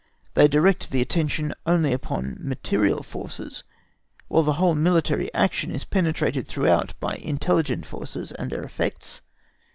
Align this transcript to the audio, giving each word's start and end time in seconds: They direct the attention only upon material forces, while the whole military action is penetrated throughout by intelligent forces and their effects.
They 0.33 0.47
direct 0.47 0.89
the 0.89 0.99
attention 0.99 1.53
only 1.67 1.93
upon 1.93 2.37
material 2.39 3.03
forces, 3.03 3.63
while 4.29 4.41
the 4.41 4.53
whole 4.53 4.73
military 4.73 5.31
action 5.31 5.69
is 5.69 5.83
penetrated 5.83 6.47
throughout 6.47 6.99
by 6.99 7.17
intelligent 7.17 7.85
forces 7.85 8.31
and 8.31 8.49
their 8.49 8.63
effects. 8.63 9.21